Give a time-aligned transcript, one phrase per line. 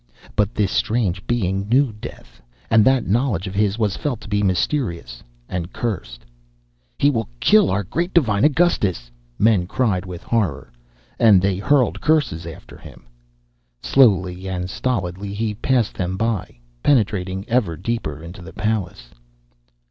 [0.35, 4.41] But this strange being knew death, and that knowledge of his was felt to be
[4.41, 6.25] mysterious and cursed.
[6.97, 10.71] "He will kill our great, divine Augustus," men cried with horror,
[11.19, 13.05] and they hurled curses after him.
[13.83, 19.09] Slowly and stolidly he passed them by, penetrating ever deeper into the palace.